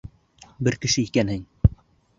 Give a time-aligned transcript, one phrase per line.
[0.69, 1.47] Бер кеше икәнһең.